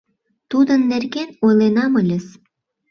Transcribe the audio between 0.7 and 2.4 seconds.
нерген ойленам ыльыс.